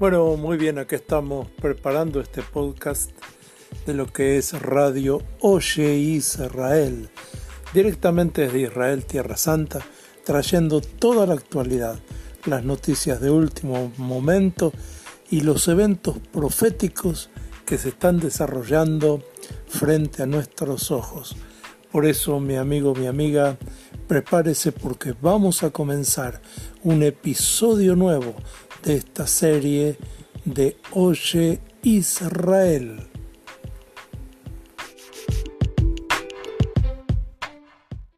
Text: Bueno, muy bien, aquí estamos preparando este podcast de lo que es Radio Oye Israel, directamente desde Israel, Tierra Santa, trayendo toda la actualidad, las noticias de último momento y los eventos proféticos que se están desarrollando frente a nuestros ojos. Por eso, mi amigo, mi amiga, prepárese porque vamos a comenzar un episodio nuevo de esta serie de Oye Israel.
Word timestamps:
Bueno, 0.00 0.34
muy 0.38 0.56
bien, 0.56 0.78
aquí 0.78 0.94
estamos 0.94 1.46
preparando 1.60 2.22
este 2.22 2.40
podcast 2.40 3.10
de 3.84 3.92
lo 3.92 4.06
que 4.06 4.38
es 4.38 4.58
Radio 4.58 5.22
Oye 5.40 5.94
Israel, 5.94 7.10
directamente 7.74 8.40
desde 8.40 8.62
Israel, 8.62 9.04
Tierra 9.04 9.36
Santa, 9.36 9.80
trayendo 10.24 10.80
toda 10.80 11.26
la 11.26 11.34
actualidad, 11.34 12.00
las 12.46 12.64
noticias 12.64 13.20
de 13.20 13.30
último 13.30 13.92
momento 13.98 14.72
y 15.28 15.42
los 15.42 15.68
eventos 15.68 16.16
proféticos 16.32 17.28
que 17.66 17.76
se 17.76 17.90
están 17.90 18.20
desarrollando 18.20 19.22
frente 19.68 20.22
a 20.22 20.26
nuestros 20.26 20.90
ojos. 20.90 21.36
Por 21.92 22.06
eso, 22.06 22.40
mi 22.40 22.56
amigo, 22.56 22.94
mi 22.94 23.06
amiga, 23.06 23.58
prepárese 24.08 24.72
porque 24.72 25.14
vamos 25.20 25.62
a 25.62 25.68
comenzar 25.68 26.40
un 26.84 27.02
episodio 27.02 27.96
nuevo 27.96 28.34
de 28.82 28.96
esta 28.96 29.26
serie 29.26 29.96
de 30.44 30.76
Oye 30.92 31.60
Israel. 31.82 33.09